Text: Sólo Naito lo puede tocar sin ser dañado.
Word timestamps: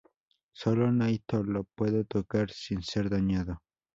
Sólo 0.51 0.91
Naito 0.91 1.43
lo 1.43 1.63
puede 1.75 2.05
tocar 2.05 2.49
sin 2.49 2.81
ser 2.81 3.07
dañado. 3.07 3.61